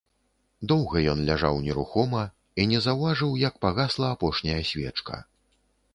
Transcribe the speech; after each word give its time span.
Доўга 0.71 1.01
ён 1.11 1.19
ляжаў 1.27 1.59
нерухома 1.67 2.23
і 2.63 2.67
не 2.71 2.79
заўважыў, 2.87 3.35
як 3.47 3.53
пагасла 3.67 4.07
апошняя 4.19 4.61
свечка. 4.71 5.25